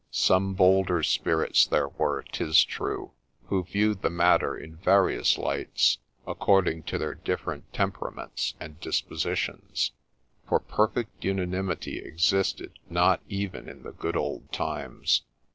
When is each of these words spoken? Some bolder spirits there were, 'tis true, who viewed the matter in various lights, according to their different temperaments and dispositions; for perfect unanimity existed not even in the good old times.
Some 0.09 0.55
bolder 0.55 1.03
spirits 1.03 1.63
there 1.67 1.89
were, 1.89 2.23
'tis 2.23 2.63
true, 2.65 3.11
who 3.49 3.61
viewed 3.63 4.01
the 4.01 4.09
matter 4.09 4.57
in 4.57 4.77
various 4.77 5.37
lights, 5.37 5.99
according 6.25 6.81
to 6.89 6.97
their 6.97 7.13
different 7.13 7.71
temperaments 7.71 8.55
and 8.59 8.79
dispositions; 8.79 9.91
for 10.49 10.59
perfect 10.59 11.23
unanimity 11.23 11.99
existed 11.99 12.79
not 12.89 13.21
even 13.29 13.69
in 13.69 13.83
the 13.83 13.91
good 13.91 14.17
old 14.17 14.51
times. 14.51 15.21